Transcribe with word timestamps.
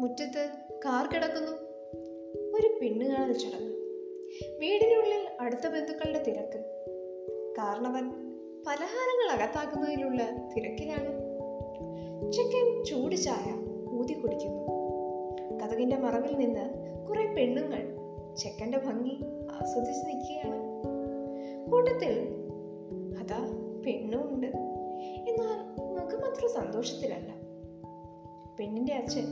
മുറ്റത്ത് 0.00 0.48
കാർ 0.84 1.06
കിടക്കുന്നു. 1.06 1.52
ഒരു 2.56 2.78
പെണ്ണുകാണൽ 2.82 3.32
ചടങ്ങ്. 3.32 3.72
വീടിനുള്ളിൽ 4.58 5.28
അടുത്ത 5.40 5.68
ബന്ധുക്കളുടെ 5.68 6.22
തിരക്ക്. 6.22 6.58
കാരണവൻ 7.58 8.10
പലഹാരങ്ങൾ 8.66 9.30
അകത്താക്കുന്നതിലുള്ള 9.30 10.22
തിരക്കിലാണ്. 10.56 11.12
ചിക്കൻ 12.32 12.84
ചൂട് 12.84 13.16
ചായ 13.16 13.52
ഊതി 13.92 14.12
കുടിക്കുന്നു. 14.12 14.68
കഥകിന്റെ 15.58 15.96
മറവിൽ 15.96 16.36
നിന്ന് 16.36 16.70
കുറെ 17.08 17.26
പെണ്ണുങ്ങൾ 17.26 17.96
ചെക്കന്റെ 18.36 18.78
ഭംഗി 18.78 19.24
ആസ്വദിച്ച് 19.50 20.06
നിൽക്കുകയാണ്. 20.06 20.82
കൂട്ടത്തിൽ 21.70 22.28
അതാ 23.20 23.38
പെണ്ണുമുണ്ട്. 23.86 24.46
എന്നാൽ 25.30 25.82
മുഖം 25.84 26.24
അത്ര 26.24 26.46
സന്തോഷത്തിലല്ല. 26.46 27.49
പെണ്ണിന്റെ 28.60 28.94
അച്ഛൻ. 28.94 29.24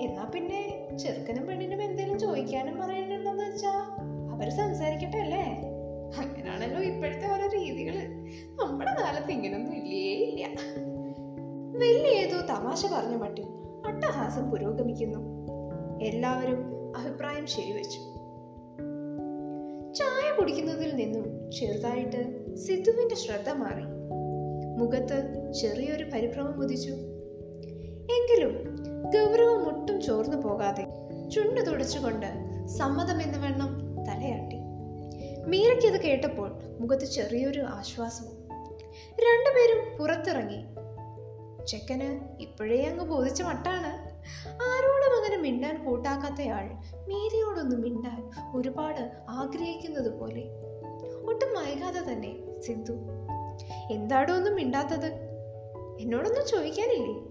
എന്നാ 0.00 0.30
പിന്നെ 0.34 0.88
ചെറുക്കനും 0.98 1.46
പെണ്ണിനും 1.46 1.82
എന്തെങ്കിലും 1.82 2.18
ചോദിക്കാനും 2.18 2.78
പറയാനുണ്ടെന്ന് 2.78 3.44
വെച്ചാ 3.44 3.70
അവർ 4.32 4.50
സംസാരിക്കട്ടെ 4.50 5.16
അല്ലേ? 5.16 5.42
അങ്ങനാണല്ലോ 6.18 6.80
ഇപ്പോഴത്തെ 6.80 7.26
ഓരോ 7.32 7.46
രീതികൾ. 7.46 7.94
നമ്മുടെ 8.62 8.90
കാലത്ത് 8.90 9.32
ഇങ്ങനൊന്നും 9.32 9.72
ഇല്ലേ 9.72 10.14
ഇല്ല. 10.14 10.46
വലിയ 11.78 12.06
ഏതോ 12.06 12.40
തമാശ 12.40 12.86
പറഞ്ഞ 12.86 13.16
മട്ടിൽ 13.16 13.44
അട്ടഹാസം 13.86 14.50
പുരോഗമിക്കുന്നു. 14.50 15.18
എല്ലാവരും 16.02 16.56
അഭിപ്രായം 16.96 17.46
ശരിവെച്ചു. 17.46 17.98
ചായ 19.94 20.36
കുടിക്കുന്നതിൽ 20.40 20.96
നിന്നും 20.96 21.50
ചെറുതായിട്ട് 21.50 22.54
സിദ്ധുവിന്റെ 22.56 23.14
ശ്രദ്ധ 23.14 23.50
മാറി. 23.50 23.84
മുഖത്ത് 24.78 25.52
ചെറിയൊരു 25.52 26.04
പരിഭ്രമം 26.04 26.60
ഉദിച്ചു. 26.60 27.17
ഗൗരവം 29.14 29.68
ഒട്ടും 29.68 30.00
ചോർന്നു 30.00 30.36
പോകാതെ 30.36 30.86
ചുണ്ടു 31.30 31.60
തുടച്ചുകൊണ്ട് 31.60 32.26
സമ്മതം 32.68 33.22
എന്ന് 33.22 33.38
വണ്ണം 33.38 33.96
തലയാട്ടി. 34.04 34.56
മീരയ്ക്കത് 35.46 36.00
കേട്ടപ്പോൾ 36.00 36.52
മുഖത്ത് 36.80 37.04
ചെറിയൊരു 37.04 37.60
ആശ്വാസവും. 37.60 38.48
രണ്ടുപേരും 39.12 39.98
പുറത്തിറങ്ങി. 39.98 40.64
ചെക്കന് 41.66 42.42
ഇപ്പോഴേ 42.42 42.84
അങ്ങ് 42.84 43.04
ബോധിച്ച 43.04 43.42
മട്ടാണ്. 43.42 44.08
ആരോടും 44.52 45.16
അങ്ങനെ 45.16 45.36
മിണ്ടാൻ 45.36 45.84
കൂട്ടാക്കാത്തയാൾ 45.84 46.64
മീരയോടൊന്ന് 47.08 47.76
മിണ്ടാൻ 47.76 48.30
ഒരുപാട് 48.56 49.12
ആഗ്രഹിക്കുന്നത് 49.28 50.18
പോലെ. 50.18 50.44
ഒട്ടും 51.24 51.48
വൈകാതെ 51.48 52.12
തന്നെ 52.12 52.60
സിന്ധു 52.60 52.92
എന്താടോ 53.90 54.34
ഒന്നും 54.34 54.54
മിണ്ടാത്തത്? 54.54 55.06
എന്നോടൊന്നും 56.00 56.46
ചോദിക്കാനില്ലേ? 56.46 57.27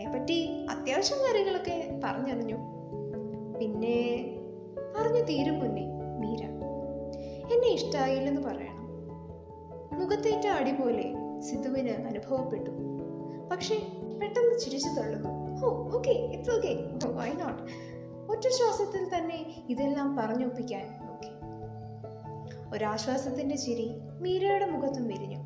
തന്നെ 0.00 0.12
പറ്റി 0.12 0.66
അത്യാവശ്യം 0.70 1.18
കാര്യങ്ങളൊക്കെ 1.18 2.00
പറഞ്ഞറിഞ്ഞു. 2.04 2.56
പിന്നെ 3.60 3.98
പറഞ്ഞു 4.96 5.20
തീരും 5.20 5.58
മുന്നേ 5.58 5.86
മീര. 6.18 6.44
എന്നെ 7.52 7.68
ഇഷ്ടായില്ലെന്ന് 7.68 8.40
പറയണം. 8.40 8.86
മുഖത്തേറ്റ 9.98 10.46
അടി 10.46 10.72
പോലെ 10.72 11.14
സിദ്ധുവിന് 11.40 11.88
അനുഭവപ്പെട്ടു. 11.88 12.70
പക്ഷേ 13.50 13.76
പെട്ടെന്ന് 14.22 14.58
ചിരിച്ചു 14.58 14.88
തള്ളുന്നു. 14.88 15.28
ഓ 15.66 15.96
okay 15.96 16.10
it's 16.10 16.50
okay 16.50 16.84
why 17.06 17.28
not 17.28 17.62
ഒറ്റ 18.32 18.40
ശ്വാസത്തിൽ 18.40 19.18
തന്നെ 19.18 19.64
ഇതെല്ലാം 19.68 20.16
പറഞ്ഞൊപ്പിക്കാൻ 20.16 20.84
നോക്കി. 21.06 21.32
ഒരാശ്വാസത്തിന്റെ 22.74 23.56
ചിരി 23.56 23.94
മീരയുടെ 24.20 24.66
മുഖത്തും 24.66 25.08
വിരിഞ്ഞു. 25.08 25.38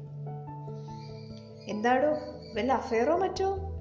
എന്താടോ 1.68 2.08
വല്ല 2.56 2.72
അഫയറോ 2.72 3.16
മറ്റോ? 3.16 3.73